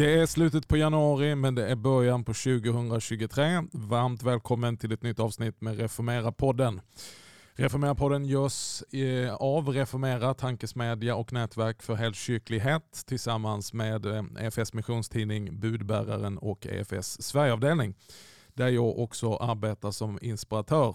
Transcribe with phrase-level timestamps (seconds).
[0.00, 3.62] Det är slutet på januari men det är början på 2023.
[3.72, 6.80] Varmt välkommen till ett nytt avsnitt med Reformera-podden.
[7.54, 15.60] Reformera-podden görs eh, av Reformera tankesmedja och nätverk för helkyrklighet tillsammans med eh, EFS missionstidning
[15.60, 17.94] Budbäraren och EFS Sverigeavdelning
[18.54, 20.94] där jag också arbetar som inspiratör.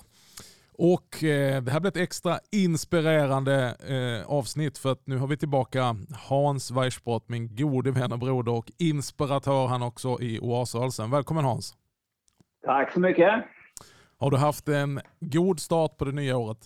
[0.77, 5.38] Och eh, Det här blir ett extra inspirerande eh, avsnitt för att nu har vi
[5.38, 5.95] tillbaka
[6.29, 11.11] Hans Weissbrott, min gode vän och broder och inspiratör han också i Oasrörelsen.
[11.11, 11.73] Välkommen Hans!
[12.65, 13.43] Tack så mycket!
[14.17, 16.57] Har du haft en god start på det nya året?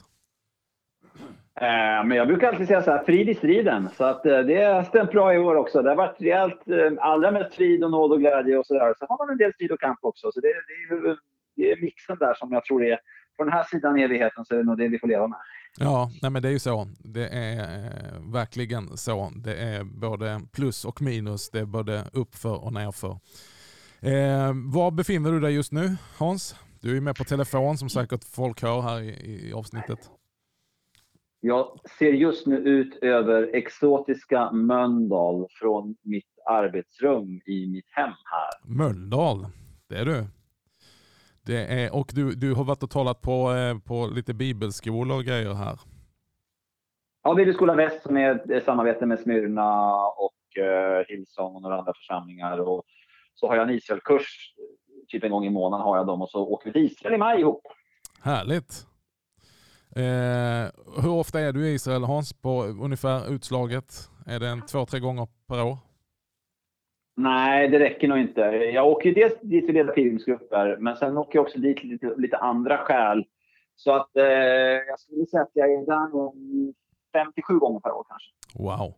[1.61, 3.89] Eh, men jag brukar alltid säga så här, frid i striden.
[3.97, 5.81] Så att det har stämt bra i år också.
[5.81, 6.61] Det har varit rejält,
[6.99, 8.93] allra mest frid och nåd och glädje och så där.
[8.99, 10.31] Så har man en del strid och kamp också.
[10.31, 11.17] Så det, det,
[11.55, 12.99] det är mixen där som jag tror är
[13.39, 15.39] på den här sidan evigheten så är det nog det vi får leva med.
[15.79, 16.87] Ja, nej men det är ju så.
[16.99, 19.31] Det är eh, verkligen så.
[19.35, 21.49] Det är både plus och minus.
[21.49, 23.11] Det är både uppför och nerför.
[23.99, 26.55] Eh, var befinner du dig just nu Hans?
[26.81, 29.99] Du är med på telefon som säkert folk hör här i, i avsnittet.
[31.41, 38.75] Jag ser just nu ut över exotiska Mölndal från mitt arbetsrum i mitt hem här.
[38.75, 39.47] Mölndal,
[39.89, 40.25] det är du.
[41.55, 45.53] Är, och du, du har varit och talat på, eh, på lite bibelskolor och grejer
[45.53, 45.79] här.
[47.23, 51.93] Ja, Bibelskola Väst som är ett samarbete med Smyrna och eh, Hillsong och några andra
[51.93, 52.57] församlingar.
[52.57, 52.83] Och
[53.35, 54.53] så har jag en Israelkurs,
[55.07, 57.17] typ en gång i månaden har jag dem och så åker vi till Israel i
[57.17, 57.61] maj ihop.
[58.21, 58.85] Härligt.
[59.95, 64.09] Eh, hur ofta är du i Israel Hans, på ungefär utslaget?
[64.25, 65.77] Är det en två, tre gånger per år?
[67.19, 68.41] Nej, det räcker nog inte.
[68.73, 72.37] Jag åker dels dit för leda pilgrimsgrupper, men sen åker jag också dit lite, lite
[72.37, 73.25] andra skäl.
[73.75, 74.23] Så att eh,
[74.87, 76.35] jag skulle säga att jag är där nog
[77.13, 78.29] 57 gånger per år kanske.
[78.63, 78.93] Wow.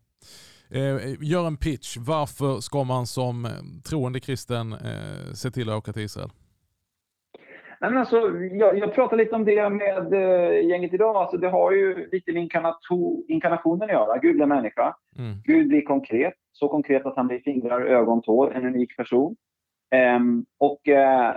[0.69, 1.97] Eh, gör en pitch.
[1.97, 3.51] Varför ska man som eh,
[3.89, 6.29] troende kristen eh, se till att åka till Israel?
[7.81, 8.17] Nej, men alltså,
[8.51, 11.15] jag, jag pratade lite om det med eh, gänget idag.
[11.15, 12.43] Alltså, det har ju lite med
[13.27, 14.17] inkarnationen att göra.
[14.17, 14.95] Gud blir människa.
[15.17, 15.41] Mm.
[15.45, 16.33] Gud blir konkret.
[16.53, 18.55] Så konkret att han blir fingrar, ögon, tår.
[18.55, 19.35] En unik person.
[20.17, 21.31] Um, och uh,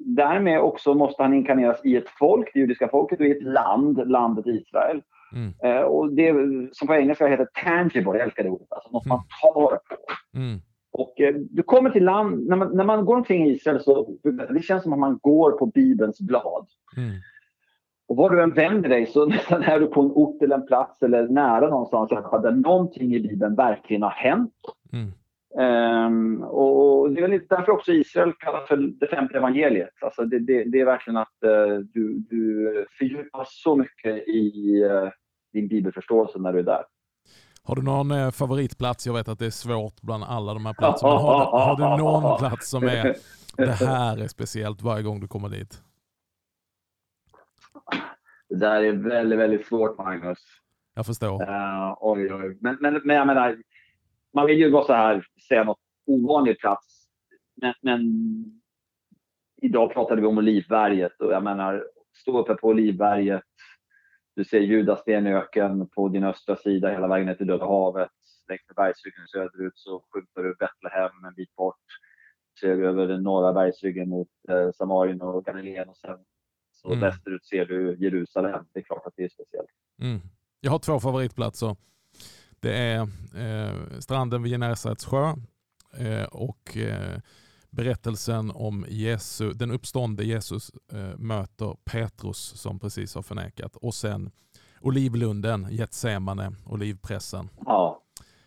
[0.00, 4.10] därmed också måste han inkarneras i ett folk, det judiska folket, och i ett land,
[4.10, 5.02] landet Israel.
[5.32, 5.54] Mm.
[5.64, 6.32] Uh, och det
[6.72, 8.66] som på engelska heter tangible, jag älskar det ordet.
[8.70, 9.16] Alltså något mm.
[9.16, 9.96] man tar på.
[10.38, 10.60] Mm.
[10.98, 14.18] Och eh, du kommer till land, när man, när man går omkring i Israel så
[14.54, 16.66] det känns som att man går på Bibelns blad.
[18.08, 20.66] Och var du än vänder dig så nästan är du på en ort eller en
[20.66, 24.54] plats eller nära någonstans där någonting i Bibeln verkligen har hänt.
[24.92, 25.12] Mm.
[25.58, 29.90] Um, och det är lite därför också Israel kallas för det femte evangeliet.
[30.00, 35.10] Alltså det, det, det är verkligen att uh, du, du fördjupas så mycket i uh,
[35.52, 36.84] din bibelförståelse när du är där.
[37.62, 39.06] Har du någon eh, favoritplats?
[39.06, 41.12] Jag vet att det är svårt bland alla de här platserna.
[41.12, 43.16] Har, du, har du någon plats som är
[43.56, 45.82] det här är speciellt varje gång du kommer dit?
[48.48, 50.38] Det där är väldigt, väldigt svårt Magnus.
[50.94, 51.42] Jag förstår.
[51.42, 52.58] Uh, oj, oj.
[52.60, 53.56] Men, men, men jag menar,
[54.34, 57.08] man vill ju vara så här, säga något ovanlig plats.
[57.54, 58.00] Men, men
[59.62, 63.44] idag pratade vi om Olivberget och jag menar, stå uppe på Olivberget
[64.36, 68.10] du ser Judastenöken på din östra sida hela vägen ner till Döda havet.
[68.48, 71.84] Längs med bergsryggen söderut så skymtar du Betlehem en bit bort.
[72.60, 76.18] Ser över den norra bergsryggen mot eh, Samarien och Galileen och sen
[76.86, 77.00] så mm.
[77.00, 78.64] västerut ser du Jerusalem.
[78.72, 79.68] Det är klart att det är speciellt.
[80.00, 80.20] Mm.
[80.60, 81.76] Jag har två favoritplatser.
[82.60, 83.00] Det är
[83.36, 85.34] eh, stranden vid Genesarets sjö
[85.96, 87.20] eh, och eh,
[87.70, 94.30] berättelsen om Jesu, den uppståndne Jesus eh, möter Petrus som precis har förnekat och sen
[94.80, 97.48] Olivlunden, Getsemane, Olivpressen.
[97.66, 98.02] Ja.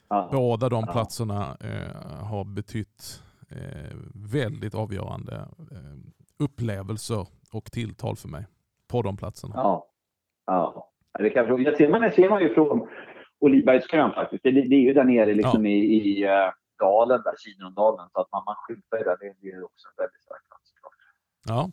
[0.10, 0.30] Ja.
[0.32, 5.48] Båda de platserna eh, har betytt eh, väldigt avgörande
[6.40, 8.46] upplevelser och tilltal för mig
[8.88, 9.54] på de platserna.
[9.56, 9.88] Ja,
[10.46, 10.92] ja.
[11.20, 12.88] Det kan, jag ser, man, ser man ju från
[13.40, 14.44] Olivbergskön faktiskt.
[14.44, 15.72] Det, det, är ju där nere liksom ja.
[15.72, 18.10] i, i uh, dalen där, Kidrondalen.
[18.14, 20.74] Så att man, man skymtar ju där, det är också en väldigt stark plats
[21.48, 21.72] Ja.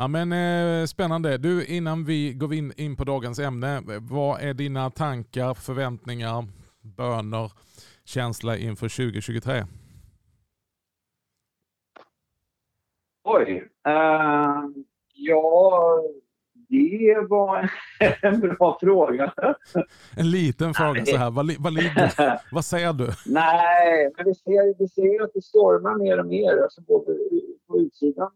[0.00, 1.38] Ja, men, eh, spännande.
[1.38, 6.44] Du, innan vi går in, in på dagens ämne, vad är dina tankar, förväntningar,
[6.80, 7.52] böner,
[8.04, 9.64] känsla inför 2023?
[13.30, 13.68] Oj.
[13.88, 14.82] Uh,
[15.14, 16.02] ja,
[16.68, 17.70] det var
[18.22, 19.32] en bra fråga.
[20.16, 21.30] En liten fråga så här.
[21.30, 23.08] Vad, vad, ligger, vad säger du?
[23.26, 26.62] Nej, men vi ser, vi ser att det stormar mer och mer.
[26.62, 27.18] Alltså både
[27.66, 28.30] på utsidan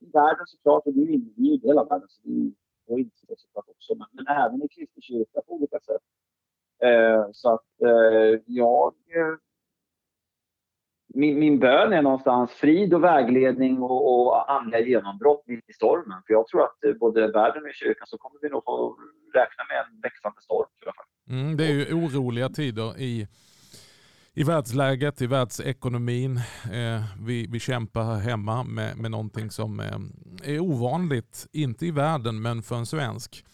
[0.00, 2.08] i världen såklart, och det är ju i hela världen.
[2.08, 2.50] Så det är
[2.88, 3.94] vår insida såklart också.
[3.94, 6.02] Men, men även i kristen kyrka på olika sätt.
[6.82, 8.94] Eh, så att eh, jag
[11.16, 16.22] min, min bön är någonstans frid och vägledning och, och andliga genombrott mitt i stormen.
[16.26, 18.96] För jag tror att eh, både världen och kyrkan så kommer vi nog få
[19.34, 20.66] räkna med en växande storm.
[21.28, 23.28] Mm, det är ju oroliga tider i,
[24.34, 26.36] i världsläget, i världsekonomin.
[26.72, 31.90] Eh, vi, vi kämpar här hemma med, med någonting som eh, är ovanligt, inte i
[31.90, 33.44] världen men för en svensk.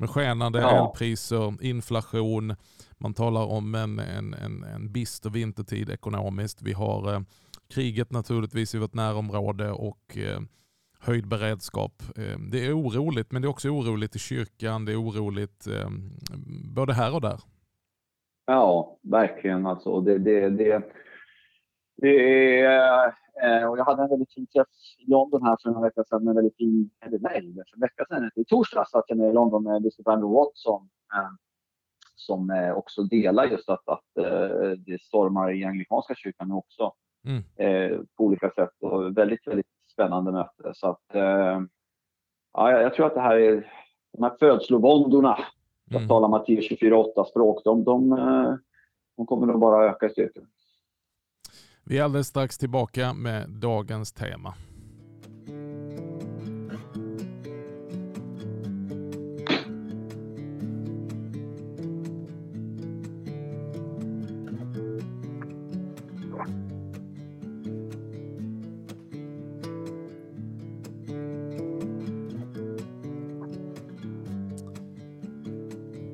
[0.00, 0.84] Med skenande ja.
[0.84, 2.54] elpriser, inflation,
[2.98, 6.62] man talar om en, en, en, en bister vintertid ekonomiskt.
[6.62, 7.20] Vi har eh,
[7.74, 10.40] kriget naturligtvis i vårt närområde och eh,
[11.00, 12.02] höjd beredskap.
[12.16, 14.84] Eh, det är oroligt, men det är också oroligt i kyrkan.
[14.84, 15.90] Det är oroligt eh,
[16.74, 17.40] både här och där.
[18.46, 19.66] Ja, verkligen.
[19.66, 20.82] Alltså, det, det, det,
[22.02, 23.06] det är,
[23.42, 24.66] eh, och jag hade en väldigt fin träff
[24.98, 26.28] i London här för några veckor sedan.
[26.28, 28.30] En väldigt fin, eller nej, för en vecka sedan.
[28.34, 30.88] I torsdags satt jag med i London med biskop Andrew Watson
[32.28, 36.92] som eh, också delar just att, att eh, det stormar i anglikanska kyrkan också
[37.26, 37.42] mm.
[37.56, 38.82] Eh, på olika sätt.
[38.82, 40.72] Och väldigt, väldigt spännande möte.
[40.74, 41.04] Så att,
[42.52, 43.72] ja, jag tror att det här är
[44.12, 45.34] de här födslovåndorna,
[45.88, 46.08] för att mm.
[46.08, 48.08] tala Matteus 24.8 språk, de, de,
[49.16, 50.40] de kommer nog bara öka i styrka.
[51.90, 54.54] Vi är alldeles strax tillbaka med dagens tema.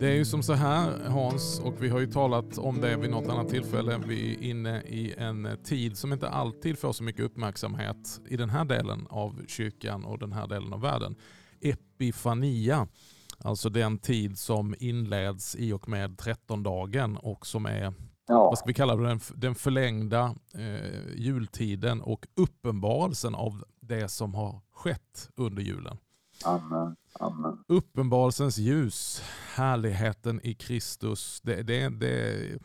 [0.05, 3.11] Det är ju som så här Hans, och vi har ju talat om det vid
[3.11, 4.01] något annat tillfälle.
[4.07, 8.51] Vi är inne i en tid som inte alltid får så mycket uppmärksamhet i den
[8.51, 11.17] här delen av kyrkan och den här delen av världen.
[11.61, 12.87] Epifania,
[13.39, 17.95] alltså den tid som inleds i och med trettondagen och som är
[18.29, 18.45] ja.
[18.45, 24.35] vad ska vi kalla det, den, den förlängda eh, jultiden och uppenbarelsen av det som
[24.35, 25.97] har skett under julen.
[26.45, 26.97] Amen.
[27.21, 27.65] Amen.
[27.69, 29.23] Uppenbarelsens ljus,
[29.55, 31.41] härligheten i Kristus.
[31.41, 32.59] Det, det, det,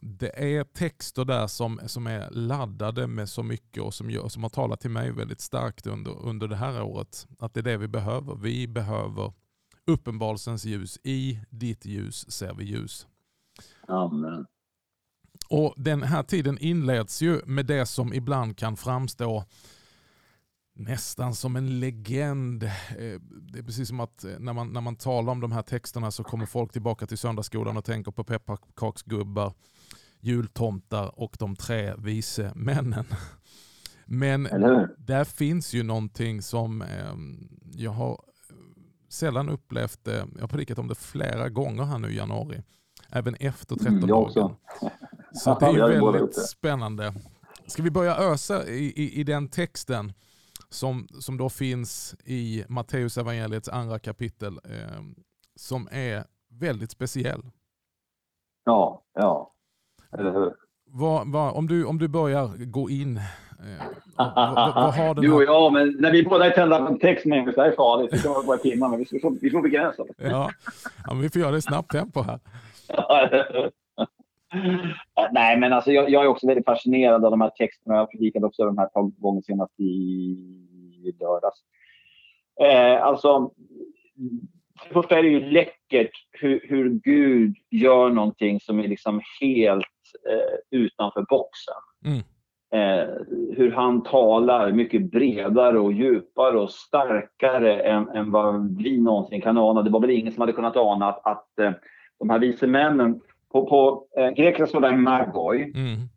[0.00, 4.50] det är texter där som, som är laddade med så mycket och som, som har
[4.50, 7.26] talat till mig väldigt starkt under, under det här året.
[7.38, 8.34] Att det är det vi behöver.
[8.34, 9.32] Vi behöver
[9.86, 10.98] uppenbarelsens ljus.
[11.02, 13.06] I ditt ljus ser vi ljus.
[13.88, 14.46] Amen.
[15.48, 19.44] Och Den här tiden inleds ju med det som ibland kan framstå
[20.78, 22.62] nästan som en legend.
[22.62, 23.20] Eh,
[23.52, 26.10] det är precis som att eh, när man, när man talar om de här texterna
[26.10, 29.52] så kommer folk tillbaka till söndagsskolan och tänker på pepparkaksgubbar,
[30.20, 33.04] jultomtar och de tre vise männen.
[34.04, 34.42] Men
[34.98, 38.20] där finns ju någonting som ehm, jag har
[39.08, 40.00] sällan upplevt.
[40.04, 42.62] Jag har predikat om det flera gånger här nu i januari.
[43.10, 44.10] Även efter 13 mm.
[45.32, 47.14] Så det är ju väldigt spännande.
[47.66, 50.12] Ska vi börja ösa i, i, i den texten?
[50.70, 55.02] Som, som då finns i Matteus evangeliets andra kapitel eh,
[55.56, 56.24] som är
[56.60, 57.42] väldigt speciell.
[58.64, 59.52] Ja, ja.
[60.12, 60.54] Eller hur?
[60.90, 63.16] Vad, vad, om, du, om du börjar gå in.
[63.16, 63.24] Eh,
[64.16, 65.42] vad, vad har den här...
[65.42, 68.10] ja, men när vi båda är tända på text med engelska är farligt.
[68.10, 70.14] Det kan vara timmar, men vi får, vi får begränsa det.
[70.16, 70.50] Ja.
[71.06, 72.40] ja, men vi får göra det i snabbt tempo här.
[75.32, 77.94] Nej, men alltså jag, jag, är också väldigt fascinerad av de här texterna.
[77.94, 80.36] Jag har predikat också de här ett gånger senast i
[81.20, 81.58] lördags.
[82.60, 83.50] Eh, alltså,
[84.78, 89.20] för det första är det ju läckert hur, hur Gud gör någonting som är liksom
[89.40, 89.86] helt
[90.28, 91.74] eh, utanför boxen.
[92.04, 92.22] Mm.
[92.70, 93.08] Eh,
[93.56, 99.58] hur han talar mycket bredare och djupare och starkare än, än vad vi någonsin kan
[99.58, 99.82] ana.
[99.82, 101.72] Det var väl ingen som hade kunnat ana att, att eh,
[102.18, 103.20] de här vise männen
[103.52, 105.62] på, på eh, grekiska står det magoi.
[105.62, 106.08] Mm.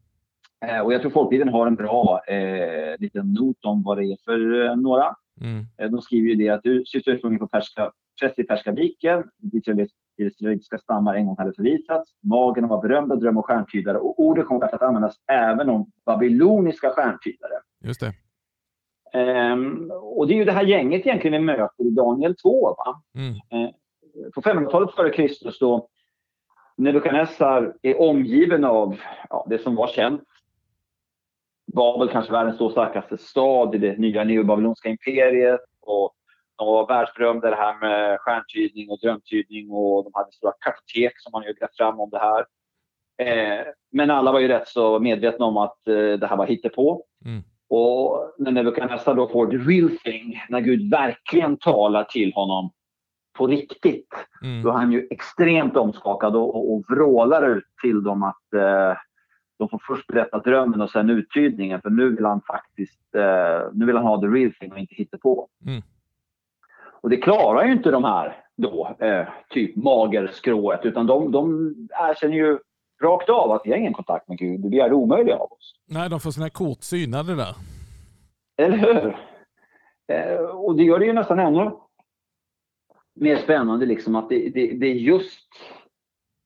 [0.65, 4.17] Eh, och jag tror folkbilden har en bra eh, liten not om vad det är
[4.25, 5.15] för eh, några.
[5.41, 5.65] Mm.
[5.77, 9.23] Eh, de skriver ju det att du syftar ursprungligen på perska, präst i Perska viken,
[9.37, 9.67] dit
[10.17, 12.11] israelitiska stammar en gång hade förvisats.
[12.23, 17.53] Magen var berömda dröm och stjärntydare och ordet kom att användas även om babyloniska stjärntydare.
[17.83, 18.13] Just det.
[19.13, 22.75] Um, och det är ju det här gänget egentligen vi möter i Daniel 2.
[22.77, 23.01] Va?
[23.15, 23.33] Mm.
[23.33, 23.71] Uh,
[24.33, 25.87] på 500-talet före Kristus då
[26.77, 28.97] Nebukadnessar är omgiven av
[29.29, 30.21] ja, det som var känt.
[31.73, 35.61] Babel kanske världens då starkaste stad i det nya neobabyloniska imperiet.
[35.81, 36.13] Och
[36.57, 41.31] de var världsberömda det här med stjärntydning och drömtydning och de hade stora kartotek som
[41.31, 42.45] man ju grävt fram om det här.
[43.21, 47.03] Eh, men alla var ju rätt så medvetna om att eh, det här var hittepå.
[47.25, 47.43] Mm.
[47.69, 52.71] Och när Nebukadnessar då får the real thing, när Gud verkligen talar till honom
[53.37, 54.13] på riktigt.
[54.43, 54.63] Mm.
[54.63, 58.97] Då är han ju extremt omskakad och, och, och vrålar ut till dem att eh,
[59.61, 63.85] de får först berätta drömmen och sen uttydningen för nu vill han faktiskt eh, nu
[63.85, 65.47] vill han ha the real thing och inte hitta på.
[65.67, 65.81] Mm.
[67.01, 72.35] Och det klarar ju inte de här då, eh, typ magerskrået, utan de, de erkänner
[72.35, 72.59] ju
[73.01, 74.71] rakt av att vi har ingen kontakt med Gud.
[74.71, 75.73] Det är det omöjliga av oss.
[75.87, 77.55] Nej, de får sina kort synade där.
[78.57, 79.17] Eller hur?
[80.07, 81.71] Eh, och det gör det ju nästan ännu
[83.15, 85.49] mer spännande liksom att det, det, det är just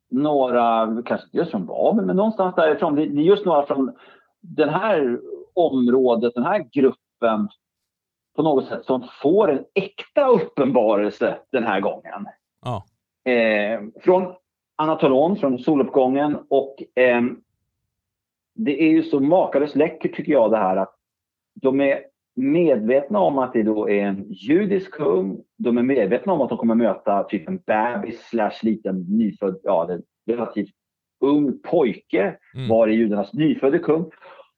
[0.10, 2.96] några, kanske inte just från Babel, men någonstans därifrån.
[2.96, 3.96] Det, är just några från
[4.42, 5.20] det här
[5.54, 7.50] området, den här gruppen
[8.36, 12.28] på något sätt som får en äkta uppenbarelse den här gången.
[12.66, 12.86] Ja.
[13.32, 14.34] Eh, från
[14.76, 17.22] Anatolon, från soluppgången och eh,
[18.56, 20.96] det är ju så makalöst läckert tycker jag det här att
[21.54, 22.00] de är
[22.36, 25.44] medvetna om att det då är en judisk kung.
[25.58, 30.00] De är medvetna om att de kommer möta typ en bebis slash liten nyfödd, ja,
[30.28, 30.70] relativt
[31.22, 32.68] ung pojke mm.
[32.70, 34.12] var i judarnas nyfödde kung.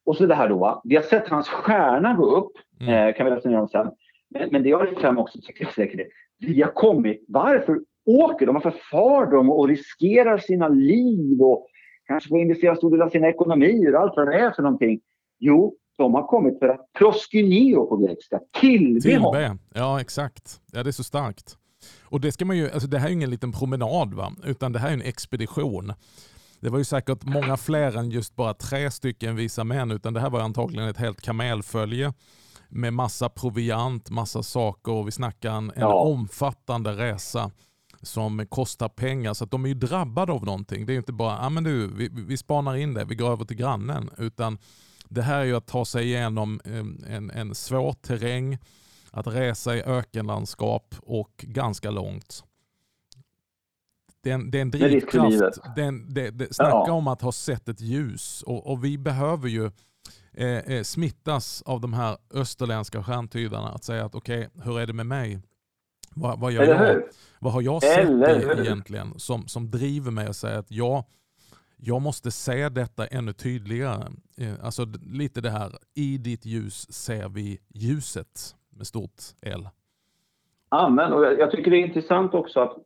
[0.05, 0.81] Och så det här då, va?
[0.83, 2.93] vi har sett hans stjärna gå upp, mm.
[2.93, 3.91] eh, kan vi resonera om sen.
[4.29, 6.07] Men, men det jag lyft fram också, tycker jag säkert,
[6.39, 8.53] vi har kommit, varför åker de?
[8.53, 11.67] Varför far de och riskerar sina liv och
[12.07, 14.99] kanske får investera stor del av sina ekonomier och allt vad det är för någonting?
[15.39, 19.59] Jo, de har kommit för att proskyneo på grekiska, tillbe honom.
[19.73, 20.61] Ja, exakt.
[20.71, 21.57] Ja, det är så starkt.
[22.03, 24.31] Och det ska man ju, alltså det här är ingen liten promenad, va?
[24.43, 25.93] utan det här är en expedition.
[26.59, 30.19] Det var ju säkert många fler än just bara tre stycken visa män, utan det
[30.19, 32.13] här var antagligen ett helt kamelfölje
[32.69, 35.81] med massa proviant, massa saker och vi snackar en, ja.
[35.81, 37.51] en omfattande resa
[38.01, 39.33] som kostar pengar.
[39.33, 40.85] Så att de är ju drabbade av någonting.
[40.85, 43.45] Det är inte bara, ah, men du, vi, vi spanar in det, vi går över
[43.45, 44.09] till grannen.
[44.17, 44.57] Utan
[45.09, 48.57] det här är ju att ta sig igenom eh, en, en svår terräng,
[49.11, 52.43] att resa i ökenlandskap och ganska långt.
[54.21, 55.59] Det är en, det är en drivkraft.
[55.75, 56.91] Det, är det, det, snacka ja.
[56.91, 59.71] om att ha sett ett ljus och, och vi behöver ju
[60.33, 63.69] eh, eh, smittas av de här österländska stjärntydarna.
[63.69, 65.39] Att säga att okej, okay, hur är det med mig?
[66.15, 67.01] Vad, vad, jag,
[67.39, 71.03] vad har jag sett egentligen som, som driver mig att säga att jag,
[71.77, 74.03] jag måste se detta ännu tydligare.
[74.41, 79.67] Eh, alltså lite det här, i ditt ljus ser vi ljuset med stort L.
[80.69, 81.13] Amen.
[81.13, 82.77] Och jag, tycker det är intressant också att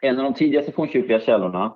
[0.00, 1.74] en av de tidigaste fornkyrkliga källorna,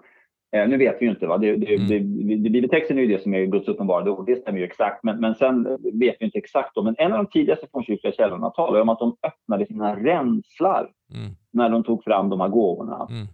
[0.56, 1.38] eh, nu vet vi ju inte, va?
[1.38, 2.42] Det, det, mm.
[2.42, 5.20] det, bibeltexten är ju det som är Guds uppenbarade ord, det stämmer ju exakt, men,
[5.20, 6.74] men sen vet vi inte exakt.
[6.74, 6.82] Då.
[6.82, 11.30] Men en av de tidigaste fornkyrkliga källorna talar om att de öppnade sina ränslar mm.
[11.50, 13.06] när de tog fram de här gåvorna.
[13.10, 13.26] Mm.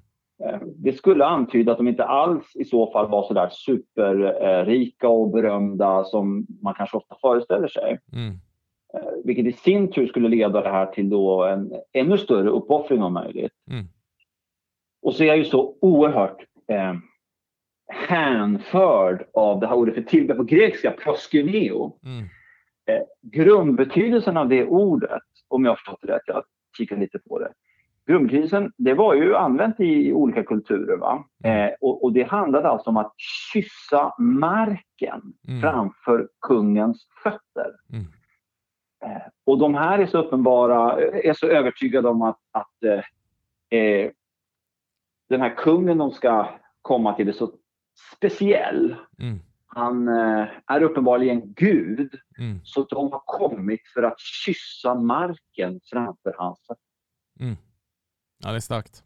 [0.44, 5.08] Eh, det skulle antyda att de inte alls i så fall var så där superrika
[5.08, 7.98] och berömda som man kanske ofta föreställer sig.
[8.12, 8.34] Mm.
[8.94, 13.02] Eh, vilket i sin tur skulle leda det här till då en ännu större uppoffring
[13.02, 13.52] om möjligt.
[13.70, 13.84] Mm.
[15.02, 16.94] Och så är jag ju så oerhört eh,
[18.08, 21.98] hänförd av det här ordet för tillbe på grekiska, proskyneo.
[22.04, 22.24] Mm.
[22.86, 26.44] Eh, grundbetydelsen av det ordet, om jag har förstått det rätt, jag har
[26.78, 27.52] kikat lite på det,
[28.10, 30.96] Grundkrisen, det var ju använt i olika kulturer.
[30.96, 31.24] Va?
[31.44, 31.66] Mm.
[31.68, 33.12] Eh, och, och, det handlade alltså om att
[33.52, 35.60] kyssa marken mm.
[35.60, 37.72] framför kungens fötter.
[37.92, 38.04] Mm.
[39.04, 44.10] Eh, och de här är så uppenbara, är så övertygade om att, att eh, eh
[45.28, 46.48] den här kungen de ska
[46.82, 47.52] komma till är så
[48.16, 48.96] speciell.
[49.18, 49.38] Mm.
[49.66, 52.14] Han eh, är uppenbarligen Gud.
[52.38, 52.60] Mm.
[52.64, 57.56] Så de har kommit för att kyssa marken framför hans fötter.
[58.40, 59.02] Ja, det är starkt.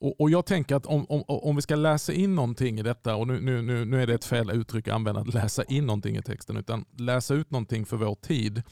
[0.00, 3.16] Och, och Jag tänker att om, om, om vi ska läsa in någonting i detta,
[3.16, 5.86] och nu, nu, nu, nu är det ett fel uttryck att använda, att läsa in
[5.86, 8.62] någonting i texten, utan läsa ut någonting för vår tid.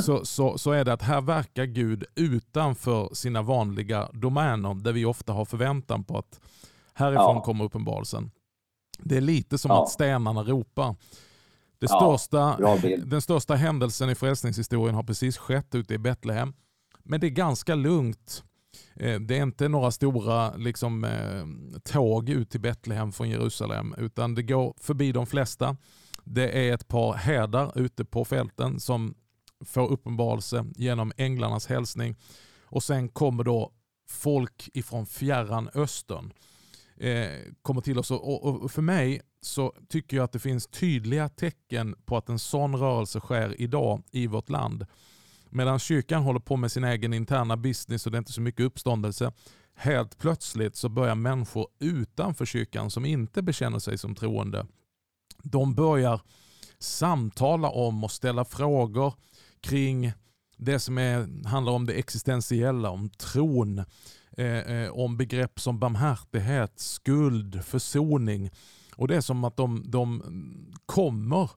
[0.00, 5.04] Så, så, så är det att här verkar Gud utanför sina vanliga domäner där vi
[5.04, 6.40] ofta har förväntan på att
[6.94, 7.42] härifrån ja.
[7.42, 8.30] kommer uppenbarelsen.
[8.98, 9.82] Det är lite som ja.
[9.82, 10.96] att stenarna ropar.
[11.78, 12.56] Det ja, största,
[13.04, 16.52] den största händelsen i frälsningshistorien har precis skett ute i Betlehem.
[17.06, 18.44] Men det är ganska lugnt.
[18.96, 21.46] Eh, det är inte några stora liksom, eh,
[21.84, 25.76] tåg ut till Betlehem från Jerusalem utan det går förbi de flesta.
[26.24, 29.14] Det är ett par härdar ute på fälten som
[29.64, 32.16] får uppenbarelse genom änglarnas hälsning.
[32.64, 33.72] Och sen kommer då
[34.08, 36.32] folk ifrån fjärran östern
[36.96, 37.30] eh,
[37.62, 38.10] kommer till oss.
[38.10, 42.38] Och, och, för mig så tycker jag att det finns tydliga tecken på att en
[42.38, 44.86] sån rörelse sker idag i vårt land.
[45.56, 48.66] Medan kyrkan håller på med sin egen interna business och det är inte så mycket
[48.66, 49.32] uppståndelse.
[49.74, 54.66] Helt plötsligt så börjar människor utanför kyrkan som inte bekänner sig som troende.
[55.42, 56.20] De börjar
[56.78, 59.14] samtala om och ställa frågor
[59.60, 60.12] kring
[60.56, 63.78] det som är, handlar om det existentiella, om tron,
[64.36, 68.50] eh, eh om begrepp som barmhärtighet, skuld, försoning.
[68.96, 70.22] Och det är som att de, de
[70.86, 71.50] kommer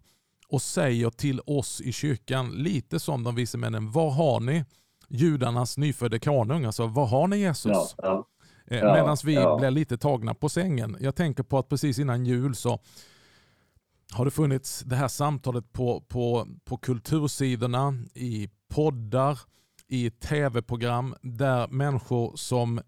[0.50, 4.66] och säger till oss i kyrkan, lite som de vise männen, var har ni
[5.08, 6.66] judarnas nyfödde konung?
[6.66, 7.72] Alltså, var har ni Jesus?
[7.72, 8.28] Ja, ja.
[8.68, 9.58] Eh, ja, Medan vi ja.
[9.58, 10.98] blir lite tagna på sängen.
[11.00, 12.80] Jag tänker på att precis innan jul så
[14.12, 19.40] har det funnits det här samtalet på, på, på kultursidorna, i poddar,
[19.88, 22.82] i tv-program där människor som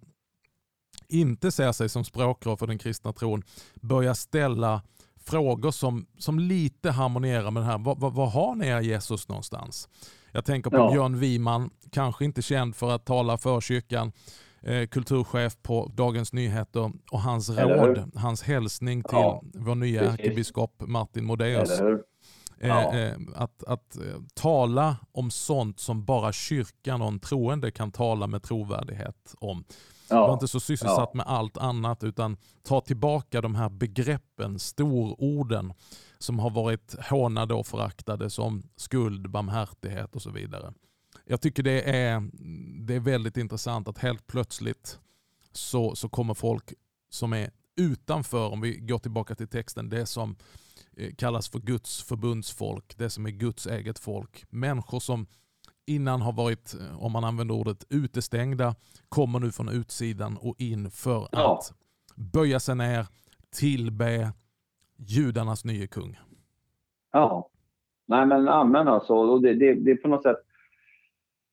[1.08, 3.44] inte ser sig som språkrör för den kristna tron
[3.76, 4.82] börjar ställa
[5.26, 7.78] frågor som, som lite harmonierar med det här.
[8.10, 9.90] Var har ni er Jesus någonstans?
[10.32, 10.92] Jag tänker på ja.
[10.92, 14.12] Björn Wiman, kanske inte känd för att tala för kyrkan,
[14.62, 19.42] eh, kulturchef på Dagens Nyheter och hans råd, hans hälsning till ja.
[19.54, 21.82] vår nya ärkebiskop Martin Modéus.
[22.62, 22.94] Eh, ja.
[22.94, 28.28] Eh, att, att eh, tala om sånt som bara kyrkan och en troende kan tala
[28.28, 29.64] med trovärdighet om.
[30.12, 30.28] Ja.
[30.28, 31.18] Var inte så sysselsatt ja.
[31.18, 35.74] med allt annat utan ta tillbaka de här begreppen, stororden
[36.20, 40.74] som har varit hånade och föraktade som skuld, barmhärtighet och så vidare.
[41.26, 42.30] Jag tycker det är,
[42.86, 45.00] det är väldigt intressant att helt plötsligt
[45.52, 46.74] så, så kommer folk
[47.10, 50.36] som är utanför, om vi går tillbaka till texten, det som
[50.98, 54.46] eh, kallas för Guds förbundsfolk, det som är Guds eget folk.
[54.50, 55.28] Människor som
[55.96, 58.76] innan har varit, eh, om man använder ordet, utestängda,
[59.10, 61.58] kommer nu från utsidan och in för ja.
[61.58, 61.74] att
[62.34, 63.06] böja sig ner,
[63.60, 64.34] tillbe
[64.98, 66.20] judarnas nye kung.
[67.12, 67.50] Ja,
[68.08, 69.14] nej men amen alltså.
[69.14, 70.38] Och det, det, det är på något sätt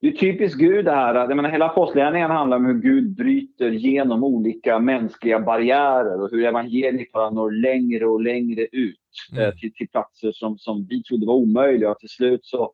[0.01, 1.15] det är typiskt Gud det här.
[1.15, 6.45] Jag menar, hela apostlagärningarna handlar om hur Gud bryter genom olika mänskliga barriärer och hur
[6.45, 8.99] evangeliet bara når längre och längre ut
[9.33, 9.45] mm.
[9.45, 11.91] Eh, till, till platser som, som vi trodde var omöjliga.
[11.91, 12.73] Och till slut så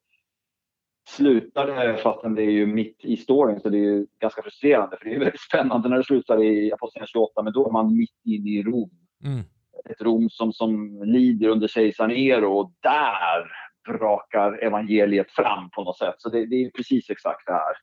[1.08, 4.96] slutar det, fastän det är ju mitt i storyn, så det är ju ganska frustrerande.
[4.96, 7.96] För det är väldigt spännande när det slutar i Apostlagärningarna 28, men då är man
[7.96, 8.90] mitt inne i Rom.
[9.24, 9.42] Mm.
[9.90, 13.52] Ett Rom som, som lider under kejsar Nero och där
[13.92, 16.14] brakar evangeliet fram på något sätt.
[16.18, 17.74] Så det, det är precis exakt det här.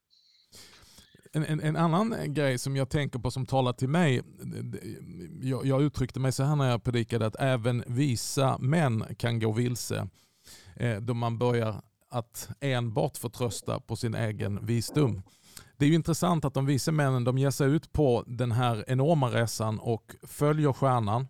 [1.33, 4.21] En, en, en, annan grej som jag tänker på som talar till mig,
[5.41, 9.51] jag, jag uttryckte mig så här när jag predikade att även visa män kan gå
[9.51, 10.07] vilse
[10.75, 11.81] eh, då man börjar
[12.11, 15.21] att enbart förtrösta på sin egen visdom.
[15.77, 18.83] Det är ju intressant att de vise männen de ger sig ut på den här
[18.87, 21.27] enorma resan och följer stjärnan.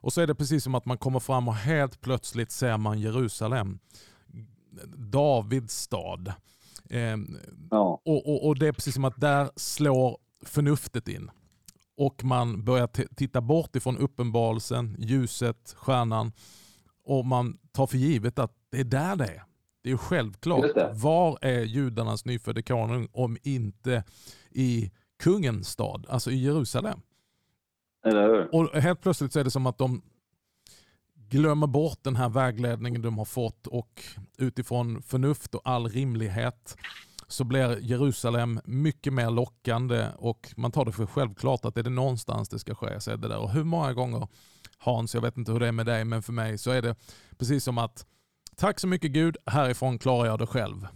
[0.00, 3.00] Och så är det precis som att man kommer fram och helt plötsligt ser man
[3.00, 3.78] Jerusalem.
[4.96, 6.32] Davids stad.
[6.90, 7.16] Eh,
[7.70, 8.00] ja.
[8.04, 11.30] och, och, och, det är precis som att där slår förnuftet in.
[11.96, 16.32] Och man börjar titta bort ifrån uppenbarelsen, ljuset, stjärnan.
[17.04, 19.49] Och man tar för givet att det är där det är.
[19.82, 20.64] Det är ju självklart.
[20.94, 24.04] Var är judarnas nyfödde konung om inte
[24.50, 24.90] i
[25.22, 27.00] kungens stad, alltså i Jerusalem?
[28.52, 30.02] Och helt plötsligt så är det som att de
[31.14, 34.02] glömmer bort den här vägledningen de har fått och
[34.38, 36.76] utifrån förnuft och all rimlighet
[37.28, 41.90] så blir Jerusalem mycket mer lockande och man tar det för självklart att är det
[41.90, 43.38] någonstans det ska ske så är det där.
[43.38, 44.28] Och hur många gånger,
[44.78, 46.96] Hans, jag vet inte hur det är med dig, men för mig så är det
[47.38, 48.06] precis som att
[48.60, 50.86] tack så mycket Gud, härifrån klarar jag det själv.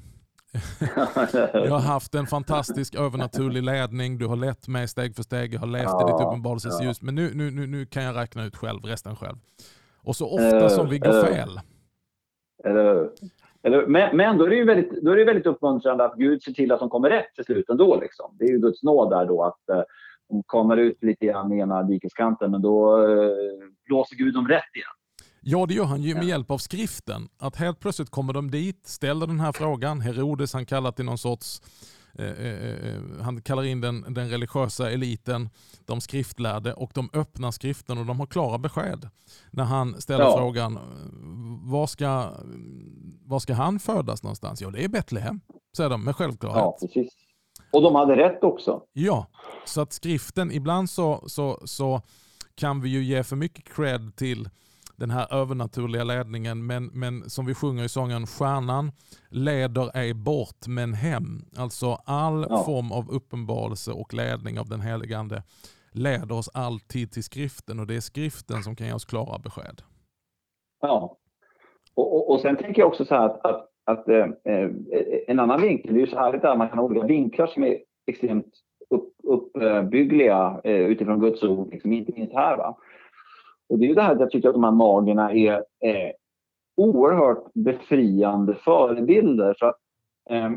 [1.52, 5.60] jag har haft en fantastisk övernaturlig ledning, du har lett mig steg för steg, jag
[5.60, 6.86] har levt ja, i ditt uppenbarelses ja.
[6.86, 9.36] ljus, men nu, nu, nu, nu kan jag räkna ut själv, resten själv.
[10.02, 11.60] Och så ofta uh, som vi går uh, fel.
[13.62, 16.42] Eller, men, men då är det ju väldigt, då är det väldigt uppmuntrande att Gud
[16.42, 18.00] ser till att de kommer rätt till slut ändå.
[18.00, 18.36] Liksom.
[18.38, 19.82] Det är ju Guds nåd där då att uh,
[20.28, 23.30] de kommer ut lite grann i ena dikeskanten, men då uh,
[23.86, 24.88] blåser Gud dem rätt igen.
[25.46, 27.28] Ja, det gör han ju med hjälp av skriften.
[27.38, 30.00] Att helt plötsligt kommer de dit, ställer den här frågan.
[30.00, 31.62] Herodes han kallar till någon sorts
[32.18, 35.48] eh, eh, eh, han kallar in den, den religiösa eliten,
[35.84, 39.08] de skriftlärde och de öppnar skriften och de har klara besked.
[39.50, 40.36] När han ställer ja.
[40.38, 40.78] frågan,
[41.62, 42.30] var ska,
[43.24, 44.62] var ska han födas någonstans?
[44.62, 45.40] Ja, det är Betlehem,
[45.76, 46.62] säger de med självklarhet.
[46.62, 47.12] Ja, precis.
[47.72, 48.82] Och de hade rätt också.
[48.92, 49.26] Ja,
[49.64, 52.02] så att skriften, ibland så, så, så
[52.54, 54.48] kan vi ju ge för mycket cred till
[54.96, 56.66] den här övernaturliga ledningen.
[56.66, 58.92] Men, men som vi sjunger i sången, stjärnan
[59.28, 61.44] leder ej bort men hem.
[61.56, 62.64] Alltså all ja.
[62.64, 65.42] form av uppenbarelse och ledning av den helige Ande
[65.92, 69.82] leder oss alltid till skriften och det är skriften som kan ge oss klara besked.
[70.80, 71.16] Ja,
[71.94, 74.70] och, och, och sen tänker jag också så här att, att, att eh, eh
[75.26, 77.64] en annan vinkel, det är ju så härligt att man kan ha olika vinklar som
[77.64, 78.46] är extremt
[78.90, 82.56] upp, uppbyggliga eh, utifrån Guds ord, liksom, inte minst här.
[82.56, 82.76] Va?
[83.68, 86.12] Och det är ju det här att jag tycker att de här magerna är eh,
[86.76, 89.54] oerhört befriande förebilder.
[89.58, 89.78] För att,
[90.30, 90.50] eh,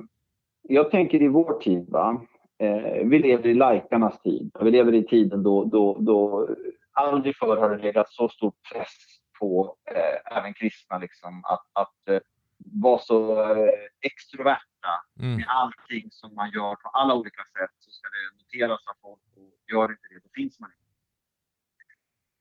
[0.62, 2.22] jag tänker i vår tid, va?
[2.60, 4.52] Eh, vi lever i lajkarnas tid.
[4.62, 6.50] Vi lever i tiden då, då, då
[6.92, 8.96] aldrig förr har det legat så stor press
[9.40, 12.20] på eh, även kristna liksom, att, att eh,
[12.58, 13.70] vara så eh,
[14.02, 15.36] extroverta mm.
[15.36, 19.22] med allting som man gör på alla olika sätt så ska det noteras av folk
[19.36, 20.87] och gör inte det, då finns man inte.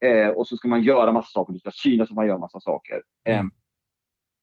[0.06, 2.60] Eh, och så ska man göra massa saker, det ska synas att man gör massa
[2.60, 3.02] saker.
[3.24, 3.42] Eh,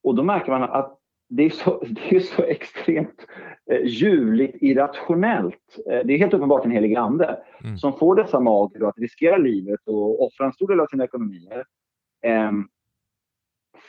[0.04, 0.99] och då märker man att
[1.30, 3.26] det är så, det är så extremt
[3.71, 5.78] eh, ljuvligt irrationellt.
[5.91, 7.78] Eh, det är helt uppenbart en helig ande mm.
[7.78, 11.65] som får dessa magier att riskera livet och offra en stor del av sina ekonomier.
[12.23, 12.52] Eh,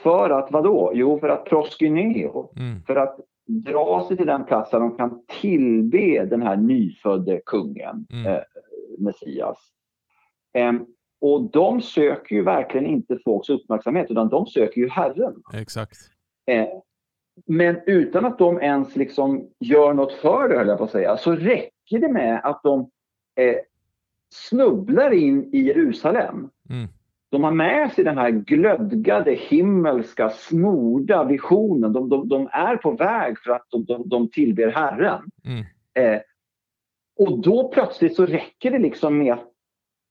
[0.03, 0.93] för att vadå?
[0.95, 2.53] Jo, för att proskyneo.
[2.57, 2.83] Mm.
[2.83, 8.07] För att dra sig till den plats där de kan tillbe den här nyfödde kungen,
[8.13, 8.27] mm.
[8.27, 8.43] eh,
[8.99, 9.59] Messias.
[11.25, 15.35] Och de söker ju verkligen inte folks uppmärksamhet, utan de söker ju Herren.
[15.55, 15.97] Exakt.
[16.47, 16.67] Eh,
[17.47, 21.17] men utan att de ens liksom gör något för det, höll jag på att säga,
[21.17, 22.81] så räcker det med att de
[23.41, 23.57] eh,
[24.35, 26.51] snubblar in i Jerusalem.
[26.71, 26.89] Mm.
[27.31, 31.93] De har med sig den här glödgade, himmelska, smorda visionen.
[31.93, 35.23] De, de, de är på väg för att de, de, de tillber Herren.
[35.45, 35.65] Mm.
[35.95, 36.21] Eh,
[37.17, 39.54] och då plötsligt så räcker det liksom med att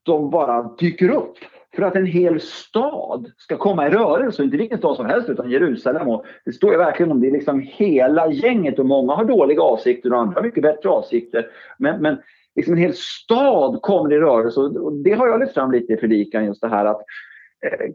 [0.04, 1.38] de bara dyker upp
[1.76, 5.52] för att en hel stad ska komma i rörelse, inte vilken stad som helst utan
[5.52, 6.08] Jerusalem.
[6.08, 9.62] Och det står ju verkligen om det är liksom hela gänget och många har dåliga
[9.62, 11.48] avsikter och andra har mycket bättre avsikter.
[11.78, 12.18] Men, men
[12.56, 15.98] liksom en hel stad kommer i rörelse och det har jag lyft fram lite i
[15.98, 17.02] predikan just det här att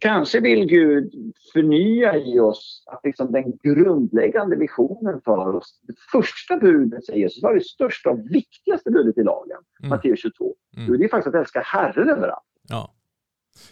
[0.01, 5.81] kanske vill Gud förnya i oss att liksom den grundläggande visionen för oss.
[5.83, 9.89] Det första budet säger Jesus var det största och viktigaste budet i lagen, mm.
[9.89, 10.55] Matteus 22.
[10.77, 10.99] Mm.
[10.99, 12.45] Det är faktiskt att älska Herren överallt.
[12.69, 12.95] Ja.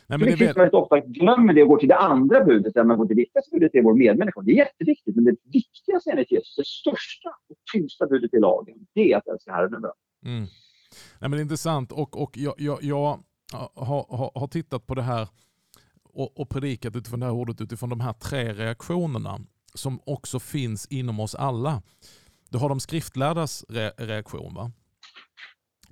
[0.07, 2.85] Nej, men det kristna väldigt ofta glömmer det och går till det andra budet, där
[2.85, 4.41] man går till det viktigaste budet är vår medmänniska.
[4.41, 8.75] Det är jätteviktigt, men det viktigaste enligt Jesus, det största och tyngsta budet i lagen,
[8.95, 9.91] det är att älska Herren över
[10.25, 10.41] mm.
[10.41, 10.49] Nej,
[11.21, 13.19] men Det är intressant och, och jag, jag, jag
[13.53, 15.29] har, har, har, tittat på det här
[16.17, 19.41] och, och predikat utifrån det här ordet utifrån de här tre reaktionerna
[19.75, 21.83] som också finns inom oss alla.
[22.49, 24.55] Du har de skriftlärdas re reaktion.
[24.55, 24.73] Va?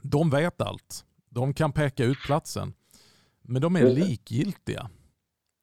[0.02, 1.04] De vet allt.
[1.30, 2.74] De kan peka ut platsen.
[3.42, 4.90] Men de är likgiltiga.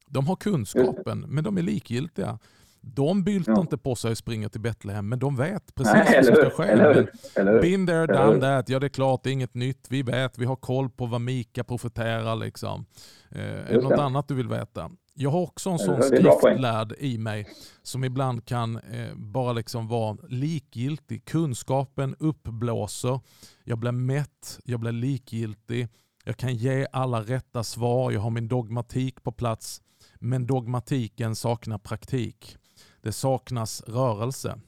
[0.07, 2.39] De har kunskapen, men de är likgiltiga.
[2.81, 3.61] De byltar ja.
[3.61, 6.49] inte på sig och springer till Betlehem, men de vet precis Nej, vad som ska
[6.49, 6.63] ske.
[6.63, 8.69] Eller, eller, Been there, done that.
[8.69, 9.87] Ja, det är klart, det är inget nytt.
[9.89, 12.35] Vi vet, vi har koll på vad Mika profeterar.
[12.35, 12.85] Liksom.
[13.31, 14.91] Eh, är det något annat du vill veta?
[15.13, 17.47] Jag har också en sån skriftlärd i mig
[17.83, 21.25] som ibland kan eh, bara liksom vara likgiltig.
[21.25, 23.19] Kunskapen uppblåser.
[23.63, 25.87] Jag blir mätt, jag blir likgiltig.
[26.25, 29.81] Jag kan ge alla rätta svar, jag har min dogmatik på plats.
[30.19, 32.57] Men dogmatiken saknar praktik.
[33.01, 34.59] Det saknas rörelse.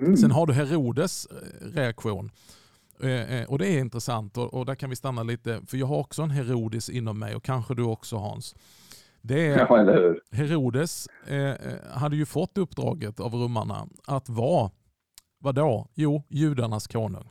[0.00, 0.16] Mm.
[0.16, 2.30] Sen har du Herodes eh, reaktion.
[3.00, 5.98] Eh, eh, och det är intressant och, där kan vi stanna lite, för jag har
[5.98, 8.54] också en Herodes inom mig och kanske du också Hans.
[9.22, 11.08] Det är, ja, Herodes
[11.90, 14.70] hade ju fått uppdraget av romarna att vara,
[15.38, 15.88] vadå?
[15.94, 17.28] Jo, judarnas konung.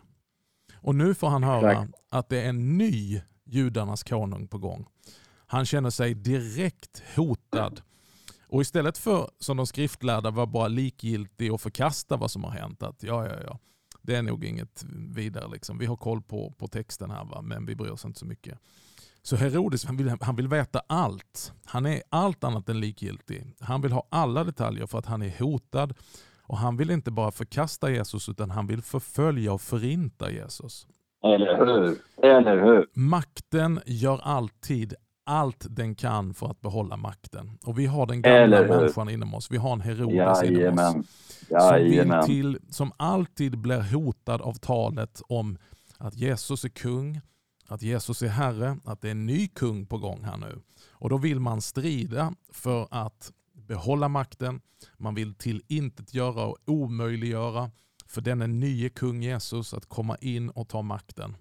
[0.76, 1.94] Och nu får han höra Exakt.
[2.10, 4.86] att det är en ny judarnas konung på gång.
[5.48, 7.82] Han känner sig direkt hotad.
[8.50, 12.84] Och istället för som de skriftlärda var bara likgiltig och förkasta vad som har hänt,
[12.84, 13.60] att ja, ja, ja,
[14.02, 14.86] det är nog inget
[15.16, 15.48] vidare.
[15.52, 15.78] Liksom.
[15.78, 17.42] Vi har koll på, på texten här, va?
[17.42, 18.60] men vi bryr oss inte så mycket.
[19.22, 21.54] Så Herodes han vill, han vill veta allt.
[21.66, 23.56] Han är allt annat än likgiltig.
[23.60, 25.94] Han vill ha alla detaljer för att han är hotad.
[26.50, 30.88] Och Han vill inte bara förkasta Jesus utan han vill förfölja och förinta Jesus.
[31.24, 31.98] Eller hur?
[32.24, 32.88] Eller hur?
[32.94, 34.94] Makten gör alltid
[35.30, 37.58] allt den kan för att behålla makten.
[37.66, 39.52] Och vi har den gamla människan inom oss.
[39.52, 41.08] Vi har en Herodes inom oss.
[41.50, 45.58] Som, vill till, som alltid blir hotad av talet om
[45.98, 47.22] att Jesus är kung,
[47.68, 50.62] att Jesus är herre, att det är en ny kung på gång här nu.
[50.92, 54.62] Och då vill man strida för att behålla makten.
[54.98, 57.72] Man vill till intet göra och omöjliggöra
[58.08, 61.36] för denne nye kung Jesus att komma in och ta makten.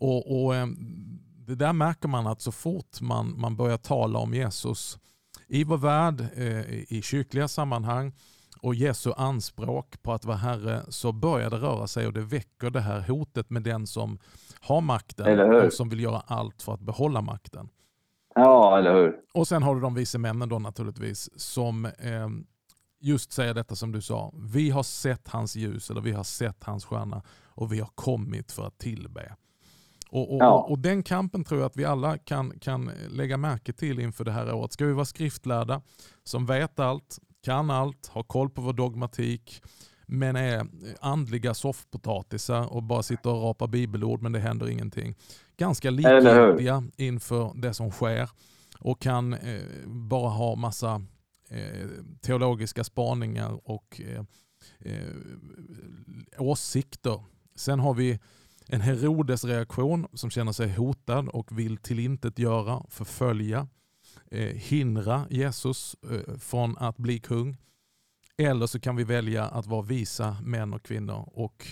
[0.00, 4.34] Och, och ehm, Det där märker man att så fort man, man börjar tala om
[4.34, 4.98] Jesus
[5.46, 8.12] i vår värld, eh, i kyrkliga sammanhang
[8.60, 12.70] och Jesu anspråk på att vara Herre så börjar det röra sig och det väcker
[12.70, 14.18] det här hotet med den som
[14.60, 17.68] har makten och som vill göra allt för att behålla makten.
[18.34, 19.16] Ja, eller hur.
[19.34, 22.28] Och sen har du de vise männen då naturligtvis som eh,
[23.00, 24.32] just säga detta som du sa.
[24.36, 28.52] Vi har sett hans ljus eller vi har sett hans stjärna och vi har kommit
[28.52, 29.36] för att tillbe.
[30.14, 30.66] Och, och, ja.
[30.68, 34.32] och, den kampen tror jag att vi alla kan, kan lägga märke till inför det
[34.32, 34.72] här året.
[34.72, 35.82] Ska vi vara skriftlärda
[36.24, 39.62] som vet allt, kan allt, har koll på vår dogmatik,
[40.06, 40.66] men är
[41.00, 45.14] andliga soffpotatisar och bara sitter och rapar bibelord men det händer ingenting.
[45.56, 48.30] Ganska likgiltiga inför det som sker
[48.78, 51.02] och kan eh, bara ha massa
[51.50, 51.88] eh,
[52.20, 54.24] teologiska spaningar och eh,
[54.80, 55.08] eh,
[56.38, 57.24] åsikter.
[57.54, 58.18] Sen har vi
[58.68, 63.68] en Herodes reaktion som känner sig hotad och vill tillintetgöra, förfölja,
[64.30, 67.56] eh, hindra Jesus eh, från att bli kung.
[68.36, 71.66] Eller så kan vi välja att vara visa män och kvinnor och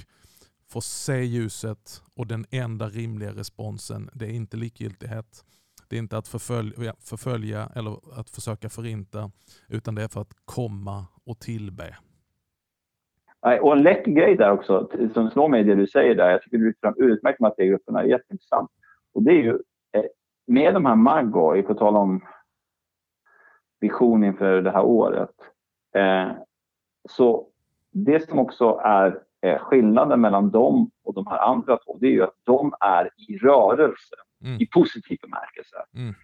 [0.69, 5.45] få se ljuset och den enda rimliga responsen det är inte likgiltighet.
[5.89, 9.31] Det är inte att förfölja, förfölja eller att försöka förinta
[9.69, 11.97] utan det är för att komma och tillbe.
[13.43, 16.31] Och en läcker grej där också som slår mig det du säger där.
[16.31, 18.71] Jag tycker du lyfter fram utmärkt med att det grupperna är jätteintressant.
[19.15, 19.59] Och det är ju
[19.93, 20.05] eh,
[20.47, 22.21] med de här Maggo, på tal om
[23.81, 25.35] vision inför det här året.
[25.95, 26.31] Eh,
[27.09, 27.49] så
[27.91, 32.11] det som också är eh, skillnaden mellan dem och de här andra två, det är
[32.11, 34.61] ju att de är i rörelse mm.
[34.61, 35.77] i positiv bemärkelse.
[35.95, 36.15] Mm.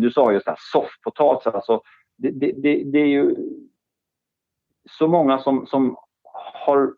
[0.00, 1.82] Du sa ju så här soffpotatis, alltså
[2.16, 3.36] det, det, det, det, är ju
[4.90, 5.96] så många som, som
[6.54, 6.94] har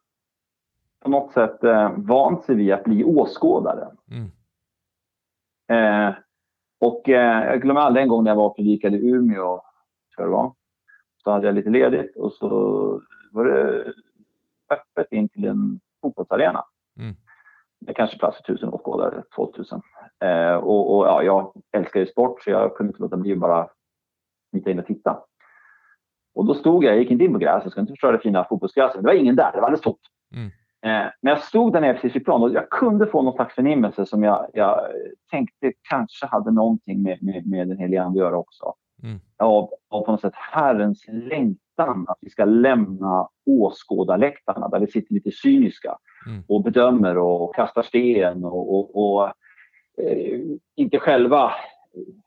[1.00, 3.88] på något sätt eh, vant sig vid att bli åskådare.
[4.10, 4.30] Mm.
[5.70, 6.14] Eh,
[6.80, 9.62] och eh, jag glömmer aldrig en gång när jag var och predikade i Umeå,
[10.14, 10.54] tror jag det var.
[11.24, 12.48] Så hade jag lite ledigt och så
[13.32, 13.92] var det
[14.70, 16.64] öppet in till en fotbollsarena.
[16.98, 17.14] Mm.
[17.80, 19.82] Det kanske plats för tusen åskådare, 2000.
[20.20, 23.38] Eh, och, och ja, jag älskar ju sport så jag kunde inte låta bli att
[23.38, 23.68] bara
[24.50, 25.22] smita in och titta.
[26.34, 28.18] Och då stod jag, jag gick inte in på gräset, jag ska inte förstöra det
[28.18, 29.00] fina fotbollsgräset.
[29.00, 30.00] Det var ingen där, det var alldeles tomt.
[30.34, 30.50] Mm.
[30.82, 33.54] Eh, men jag stod där nere precis vid plan och jag kunde få någon slags
[33.54, 34.80] förnimmelse som jag, jag
[35.30, 38.74] tänkte kanske hade någonting med, med, med den heliga Ande att göra också.
[39.02, 39.20] Mm.
[39.38, 45.14] Av, av på något sätt Herrens längtan att vi ska lämna åskådarläktarna där vi sitter
[45.14, 46.42] lite cyniska mm.
[46.48, 49.26] och bedömer och kastar sten och, och, och
[50.04, 50.40] eh,
[50.76, 51.52] inte själva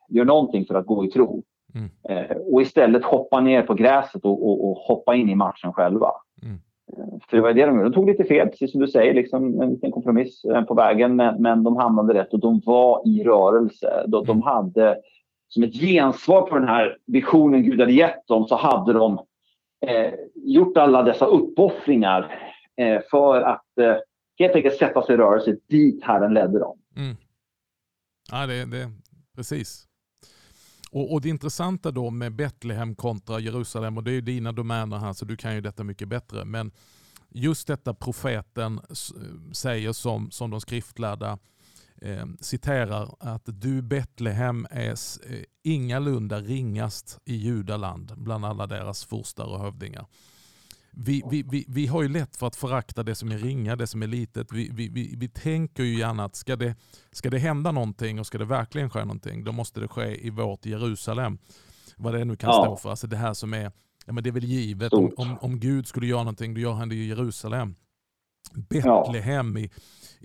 [0.09, 1.43] gör någonting för att gå i tro.
[1.75, 1.89] Mm.
[2.09, 6.12] Eh, och istället hoppa ner på gräset och, och, och hoppa in i matchen själva.
[6.41, 6.59] Mm.
[6.97, 7.89] Eh, för det var det de gjorde.
[7.89, 11.15] De tog lite fel, precis som du säger, liksom en liten kompromiss eh, på vägen.
[11.15, 14.03] Men, men, de hamnade rätt och de var i rörelse.
[14.07, 14.41] De, de mm.
[14.41, 14.97] hade
[15.47, 19.19] som ett gensvar på den här visionen Gud hade gett dem så hade de
[19.88, 22.39] eh, gjort alla dessa uppoffringar
[22.77, 23.95] eh, för att eh,
[24.39, 26.77] helt enkelt sätta sig i rörelse dit Herren ledde dem.
[26.95, 27.15] Mm.
[28.31, 28.91] Ja, det, det,
[29.36, 29.88] precis.
[30.93, 34.97] Och, och, Det intressanta då med Betlehem kontra Jerusalem, och det är ju dina domäner
[34.97, 36.71] här så du kan ju detta mycket bättre, men
[37.29, 38.82] just detta profeten
[39.51, 41.38] säger som, som de skriftlärda
[42.01, 49.45] eh, citerar att du Betlehem är eh, ingalunda ringast i judaland bland alla deras furstar
[49.45, 50.06] och hövdingar.
[50.95, 53.88] Vi, vi, vi, vi har ju lätt för att förakta det som är ringa, det
[53.88, 54.51] som är litet.
[54.51, 56.75] Vi, vi, vi, vi tänker ju gärna att ska det,
[57.12, 60.29] ska det hända någonting och ska det verkligen ske någonting, då måste det ske i
[60.29, 61.38] vårt Jerusalem.
[61.97, 62.63] Vad det nu kan ja.
[62.63, 62.89] stå för.
[62.89, 63.71] Alltså det här som är,
[64.06, 66.73] ja men det är väl givet, om, om, om Gud skulle göra någonting, då gör
[66.73, 67.75] han det i Jerusalem.
[68.53, 69.63] Betlehem ja.
[69.63, 69.69] i,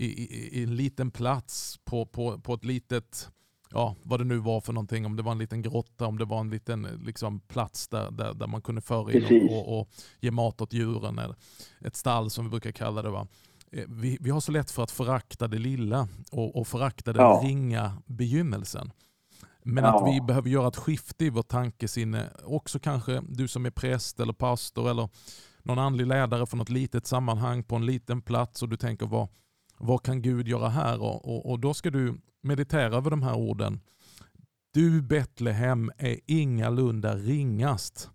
[0.06, 3.30] i, i, en liten plats på, på, på ett litet
[3.70, 6.24] ja, vad det nu var för någonting, om det var en liten grotta, om det
[6.24, 9.88] var en liten liksom, plats där, där, där man kunde föra in och, och,
[10.20, 11.18] ge mat åt djuren.
[11.18, 11.36] Eller
[11.80, 13.10] ett stall som vi brukar kalla det.
[13.10, 13.26] Va?
[13.72, 17.22] Eh, vi, vi har så lätt för att förakta det lilla och, och förakta den
[17.22, 17.40] ja.
[17.44, 18.92] ringa begynnelsen.
[19.62, 19.96] Men ja.
[19.96, 22.30] att vi behöver göra ett skifte i vårt tankesinne.
[22.44, 25.08] Också kanske du som är präst eller pastor eller
[25.62, 29.28] någon andlig ledare från något litet sammanhang på en liten plats och du tänker vad,
[29.78, 31.02] vad kan Gud göra här?
[31.02, 33.80] Och, och, och då ska du meditera över de här orden.
[34.74, 38.10] Du Betlehem är ingalunda ringast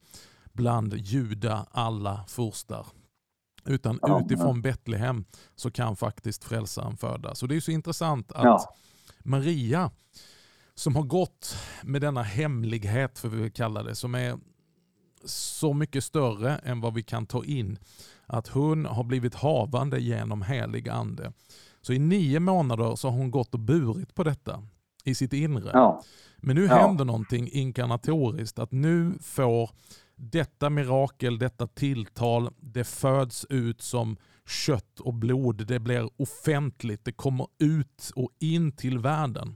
[0.53, 2.85] bland juda alla furstar.
[3.65, 7.39] Utan utifrån Betlehem så kan faktiskt frälsaren födas.
[7.39, 8.75] Så det är så intressant att ja.
[9.19, 9.91] Maria
[10.75, 14.37] som har gått med denna hemlighet, för vi kalla det, som är
[15.25, 17.77] så mycket större än vad vi kan ta in.
[18.25, 21.33] Att hon har blivit havande genom helig ande.
[21.85, 24.63] Så i nio månader så har hon gått och burit på detta
[25.03, 25.71] i sitt inre.
[25.73, 26.01] Ja.
[26.37, 26.75] Men nu ja.
[26.75, 29.69] händer någonting inkarnatoriskt, att nu får
[30.15, 35.67] detta mirakel, detta tilltal, det föds ut som kött och blod.
[35.67, 39.55] Det blir offentligt, det kommer ut och in till världen.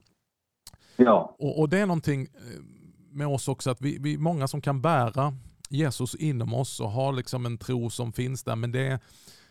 [0.95, 1.35] Ja.
[1.39, 2.61] Och, och det är någonting eh,
[3.11, 5.33] med oss också, att vi, vi många som kan bära
[5.69, 8.99] Jesus inom oss och har liksom en tro som finns där, men det är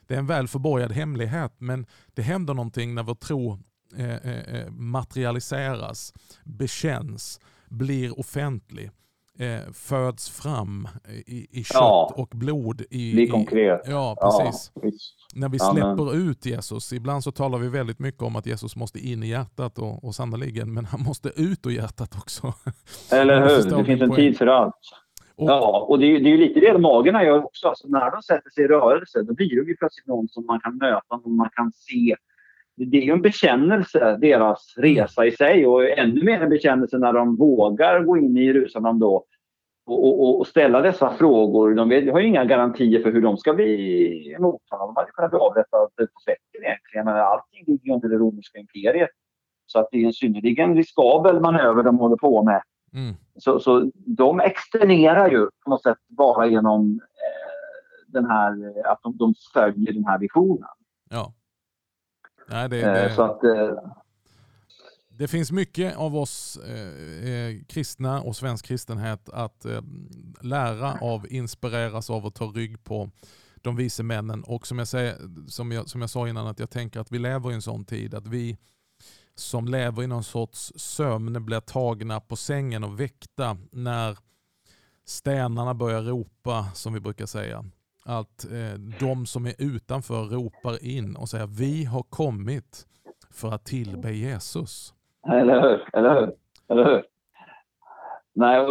[0.06, 3.58] det är en väl förborgad hemlighet men det händer någonting när vår tro
[3.96, 6.12] eh, eh, eh, materialiseras,
[6.44, 8.90] bekänns, blir offentlig.
[9.38, 10.88] eh, föds fram
[11.26, 12.82] i, i kött ja, och blod.
[12.90, 13.80] I, blir konkret.
[13.86, 14.72] ja, precis.
[14.74, 14.90] Ja,
[15.34, 18.76] När vi släpper ja, ut Jesus, ibland så talar vi väldigt mycket om att Jesus
[18.76, 22.54] måste in i hjärtat och, och sannoliken, men han måste ut ur hjärtat också.
[23.12, 24.74] Eller hur, det finns en tid för allt.
[25.37, 27.68] Och, ja, och det är, det är lite det magerna gör också.
[27.68, 30.61] Alltså när de sätter sig i rörelse, då blir de ju plötsligt någon som man
[30.61, 32.16] kan möta, någon man kan se.
[32.77, 37.12] Det är ju en bekännelse, deras resa i sig och ännu mer en bekännelse när
[37.12, 39.25] de vågar gå in i Jerusalem då
[39.87, 41.75] och, och, och ställa dessa frågor.
[41.75, 44.87] De, vet, har ju inga garantier för hur de ska bli mottagna.
[44.87, 47.09] De hade kunnat bli avrättade på säcken egentligen.
[47.09, 49.11] Allting ligger under det romerska imperiet.
[49.66, 52.62] Så att det är en synnerligen riskabel manöver de håller på med.
[52.96, 53.14] Mm.
[53.37, 59.16] Så, så de externerar ju på något sätt bara genom eh, den här, att de,
[59.16, 60.68] de följer den här visionen.
[61.11, 61.32] Ja.
[62.48, 63.14] Nej, det, det...
[63.14, 63.78] Så att, eh,
[65.18, 69.80] det finns mycket av oss eh, eh, kristna och svensk kristenhet att eh,
[70.40, 73.11] lära av, inspireras av och ta rygg på
[73.56, 74.44] de vise männen.
[74.44, 75.16] Och som jag, säger,
[75.48, 77.85] som, jag, som jag sa innan, att jag tänker att vi lever i en sån
[77.85, 78.56] tid att vi
[79.38, 84.18] som lever i någon sorts sömn blir tagna på sängen och väckta när
[85.05, 87.64] stenarna börjar ropa, som vi brukar säga.
[88.05, 92.87] Att eh, de som är utanför ropar in och säger vi har kommit
[93.31, 94.94] för att tillbe Jesus.
[95.29, 95.85] Eller hur?
[95.92, 96.35] Eller hur?
[96.68, 97.05] Eller hur?
[98.33, 98.66] Nej,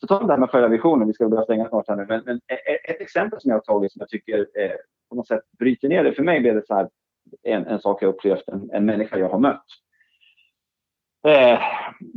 [0.00, 2.06] på tal om det här med förra visionen, vi ska börja stänga snart här nu,
[2.08, 4.70] men, men e, e, ett exempel som jag har tagit som jag tycker eh,
[5.08, 6.12] på något sätt bryter ner det.
[6.12, 6.88] För mig blev det så här,
[7.42, 9.64] en, en sak jag upplevt, en, en människa jag har mött.
[11.26, 11.58] Eh,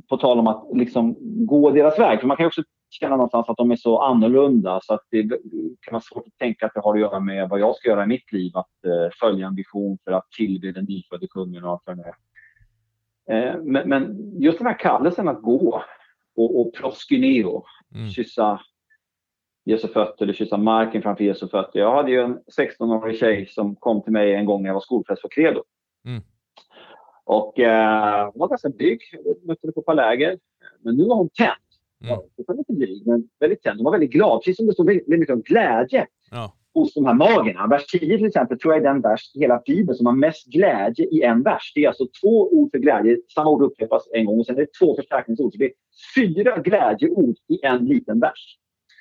[0.10, 3.58] på tal om att liksom gå deras väg, för man kan också känna någonstans att
[3.58, 5.24] de är så annorlunda så att det
[5.82, 8.04] kan vara svårt att tänka att det har att göra med vad jag ska göra
[8.04, 11.72] i mitt liv, att eh, följa en vision för att tillbe den nyfödde kungen och
[11.72, 12.16] allt vad det är.
[13.30, 15.84] Eh, men, men, just den här kallelsen att gå
[16.36, 17.64] och, och proskyneo,
[17.96, 18.10] mm.
[18.10, 18.62] kyssa
[19.68, 21.80] Jesu fötter eller kyssa marken framför Jesu fötter.
[21.80, 24.82] Jag hade ju en 16-årig tjej som kom till mig en gång när jag var
[24.82, 25.64] skolpräst för Credo.
[26.06, 26.22] Mm.
[27.26, 29.00] Och eh, hon var ganska blyg,
[29.44, 30.38] mötte henne på ett par läger.
[30.84, 31.50] Men nu var hon tänd.
[32.04, 32.20] Mm.
[32.48, 33.78] Var lite blyg, men väldigt tänd.
[33.78, 36.08] Hon var väldigt glad, precis som det står väldigt, väldigt mycket om glädje.
[36.32, 37.68] Ja hos de här magerna.
[37.68, 40.48] Vers 10 till exempel tror jag är den vers i hela Bibeln som har mest
[40.48, 41.72] glädje i en vers.
[41.76, 43.18] Det är alltså två ord för glädje.
[43.36, 45.52] Samma ord upprepas en gång och sen är det två förstärkningsord.
[45.52, 45.72] Så det är
[46.16, 48.58] fyra glädjeord i en liten vers.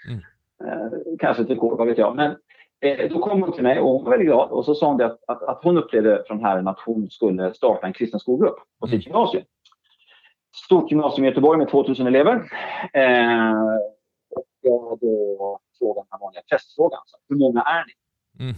[0.09, 0.21] Mm.
[0.65, 2.17] Eh, kanske ett rekord, vad vet jag.
[2.17, 2.37] Men
[2.81, 5.03] eh, då kom hon till mig och hon var väldigt glad och så sa hon
[5.03, 8.87] att, att, att hon upplevde från Herren att hon skulle starta en kristen skolgrupp på
[8.87, 9.03] sitt mm.
[9.03, 9.45] gymnasium.
[10.67, 12.35] Stort gymnasium i Göteborg med 2000 elever.
[12.93, 13.55] Eh,
[14.37, 17.01] och jag då frågan, den vanliga testfrågan.
[17.07, 17.93] Så, hur många är ni?
[18.45, 18.57] Mm.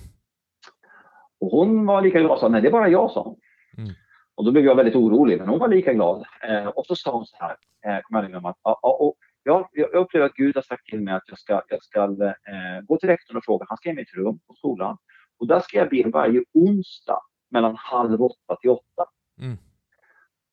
[1.40, 3.36] Och hon var lika glad och sa, nej det är bara jag, sa hon.
[3.78, 3.94] Mm.
[4.34, 6.24] Och då blev jag väldigt orolig, men hon var lika glad.
[6.48, 7.56] Eh, och så sa hon så här,
[7.86, 9.14] eh, kommer jag att ah, ah, och
[9.48, 12.84] jag, jag upplever att Gud har sagt till mig att jag ska, jag ska eh,
[12.86, 13.66] gå till rektorn och fråga.
[13.68, 14.96] Han ska ge mig ett rum på skolan.
[15.38, 19.04] Och där ska jag be varje onsdag mellan halv åtta till åtta.
[19.40, 19.56] Mm.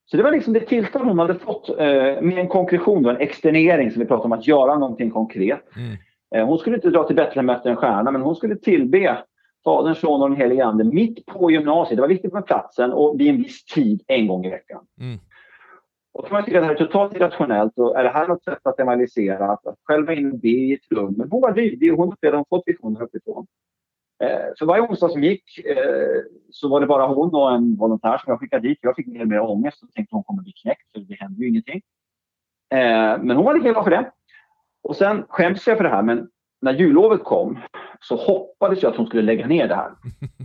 [0.06, 3.18] Så det var liksom det tillstånd hon hade fått eh, med en konkretion, då, en
[3.18, 5.76] externering som vi pratade om, att göra någonting konkret.
[5.76, 5.98] Mm.
[6.36, 9.18] Eh, hon skulle inte dra till Betlehem efter en stjärna, men hon skulle tillbe
[9.64, 11.98] Fadern, Sonen och den helige Ande mitt på gymnasiet.
[11.98, 14.82] Det var viktigt med platsen och vid en viss tid en gång i veckan.
[15.02, 15.20] Mm.
[16.15, 18.43] Och kan man tycka att det här är totalt irrationellt och är det här något
[18.43, 19.51] sätt att evangelisera?
[19.51, 21.13] Att själv vara inne och be i ett rum.
[21.17, 23.47] Men hon var lydig och hon hade redan fått visioner uppifrån.
[24.23, 28.17] Eh, för varje onsdag som gick eh, så var det bara hon och en volontär
[28.17, 28.78] som jag skickade dit.
[28.82, 31.15] Jag fick mer och mer ångest och tänkte att hon kommer bli knäckt för det
[31.19, 31.82] händer ju ingenting.
[32.73, 34.12] Eh, men hon var lika glad för det.
[34.84, 36.30] Och sen skäms jag för det här, men
[36.62, 37.60] när jullovet kom
[37.99, 39.91] så hoppades jag att hon skulle lägga ner det här.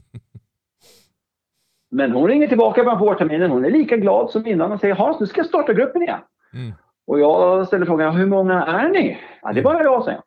[1.90, 3.50] Men hon ringer tillbaka på vårterminen.
[3.50, 6.20] Hon är lika glad som innan och säger Hans, nu ska jag starta gruppen igen.
[6.52, 6.72] Mm.
[7.06, 9.18] Och jag ställer frågan, hur många är ni?
[9.42, 10.24] Ja, det är bara jag, säger jag.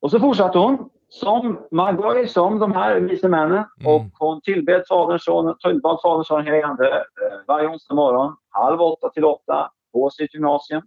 [0.00, 3.64] Och så fortsatte hon som Magoj, som de här vise männen.
[3.80, 3.92] Mm.
[3.92, 8.80] Och hon tillbad Faderns son, tillbad Faderns son hela ande eh, varje onsdag morgon, halv
[8.80, 10.82] åtta till åtta, på sitt gymnasium.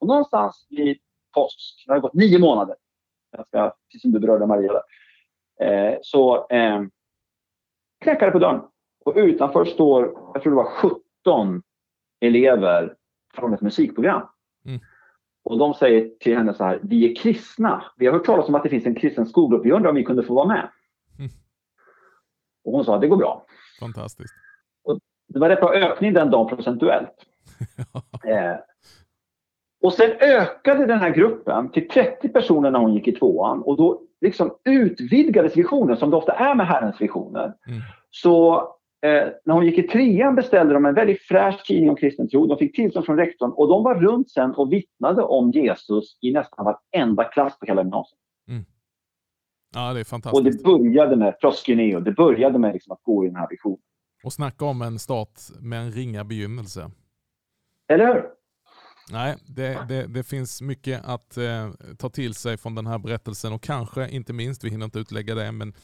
[0.00, 0.98] Och någonstans vid
[1.34, 2.76] påsk, det har gått nio månader,
[3.36, 4.82] jag ska, precis som du berörde Maria där,
[5.66, 6.82] eh, så eh,
[8.04, 8.60] knackar det på dörren.
[9.04, 10.02] Och utanför står,
[10.34, 10.70] jag tror det var
[11.24, 11.62] 17
[12.20, 12.94] elever
[13.34, 14.22] från ett musikprogram.
[14.66, 14.80] Mm.
[15.44, 17.84] Och de säger till henne så här, vi är kristna.
[17.96, 19.66] Vi har hört talas om att det finns en kristen skolgrupp.
[19.66, 20.68] Vi undrar om vi kunde få vara med.
[21.18, 21.30] Mm.
[22.64, 23.46] Och hon sa, det går bra.
[23.80, 24.34] Fantastiskt.
[24.84, 24.98] Och
[25.28, 27.26] det var rätt bra ökning den dagen procentuellt.
[28.26, 28.56] eh,
[29.82, 33.76] och sen ökade den här gruppen till 30 personer när hon gick i tvåan och
[33.76, 37.54] då liksom utvidgades visionen som det ofta är med Herrens visioner.
[37.66, 37.80] Mm.
[38.10, 38.68] Så
[39.04, 42.46] eh, när hon gick i trean beställde de en väldigt fräsch tidning om kristen tro.
[42.46, 46.32] De fick tillstånd från rektorn och de var runt sen och vittnade om Jesus i
[46.32, 48.18] nästan varenda klass på hela gymnasiet.
[48.48, 48.64] Mm.
[49.74, 50.66] Ja, det är fantastiskt.
[50.66, 52.00] Och det började med proskineo.
[52.00, 53.78] Det började med liksom att gå i den här visionen.
[54.24, 56.90] Och snacka om en start med en ringa begynnelse.
[57.88, 58.24] Eller hur?
[59.12, 63.52] Nej, det, det, det, finns mycket att eh, ta till sig från den här berättelsen
[63.52, 65.74] och kanske inte minst, vi hinner inte utlägga det, men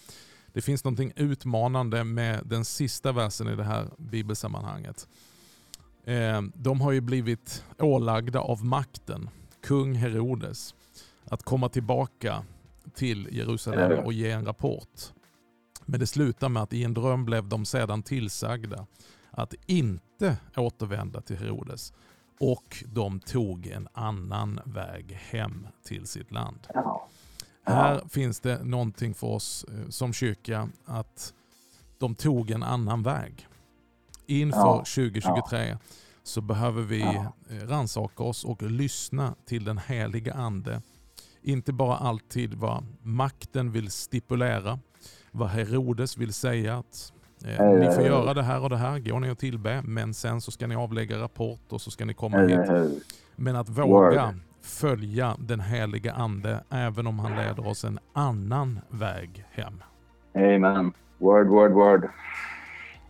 [0.53, 5.09] det finns någonting utmanande med den sista versen i det här bibelsammanhanget.
[6.05, 9.31] Eh, de har ju blivit ålagda av makten,
[9.63, 10.75] kung Herodes,
[11.25, 12.45] att komma tillbaka
[12.95, 15.13] till Jerusalem och ge en rapport.
[15.87, 18.87] Men det slutar med att i en dröm blev de sedan tillsagda
[19.31, 21.93] att inte återvända till Herodes
[22.41, 26.67] och de tog en annan väg hem till sitt land.
[26.75, 27.09] Ja.
[27.65, 31.35] Här finns det någonting för oss eh, som kyrka att
[31.99, 33.47] de tog en annan väg.
[34.27, 34.77] Inför ja.
[34.77, 35.79] 2023 ja.
[36.23, 37.33] så behöver vi ja.
[37.51, 40.83] Eh, ransaka oss och lyssna till den heliga ande.
[41.43, 44.79] Inte bara alltid vad makten vill stipulera,
[45.31, 47.13] vad Herodes vill säga att
[47.45, 50.41] eh, ni får göra det här och det här, går ni och tillbe, men sen
[50.41, 53.01] så ska ni avlägga rapport och så ska ni komma hit.
[53.37, 59.45] Men att våga följa den heliga ande även om han leder oss en annan väg
[59.51, 59.83] hem.
[60.35, 60.93] Amen.
[61.19, 62.09] Word, word, word.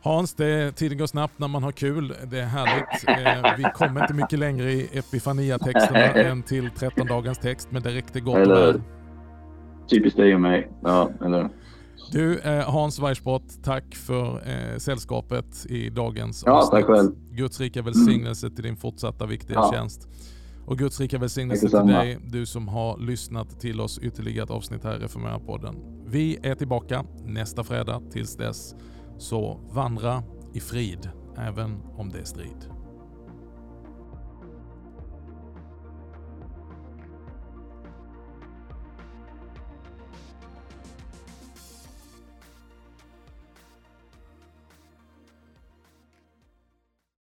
[0.03, 2.14] Hans, det, tiden går snabbt när man har kul.
[2.30, 3.09] Det är härligt.
[3.09, 7.94] Eh, vi kommer inte mycket längre i Epifania-texterna än till 13 dagens text, men det
[7.94, 8.82] räckte gott eller, och väl.
[9.90, 10.70] Typiskt dig och mig.
[10.82, 11.51] Ja, eller.
[12.12, 16.70] Du, eh, Hans Weissbrott, tack för eh, sällskapet i dagens ja, avsnitt.
[16.70, 17.12] Tack själv.
[17.30, 18.55] Guds rika välsignelse mm.
[18.55, 19.72] till din fortsatta viktiga ja.
[19.72, 20.09] tjänst.
[20.71, 24.85] Och Guds rika välsignelse till dig, du som har lyssnat till oss ytterligare ett avsnitt
[24.85, 25.75] här i Reformera-podden.
[26.07, 28.03] Vi är tillbaka nästa fredag.
[28.12, 28.75] Tills dess,
[29.18, 30.23] så vandra
[30.55, 32.80] i frid, även om det är strid.